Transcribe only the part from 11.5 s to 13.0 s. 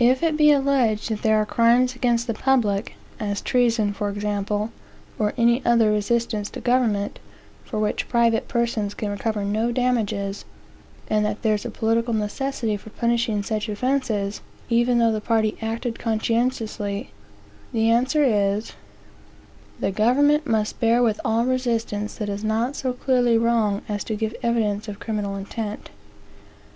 is a political necessity for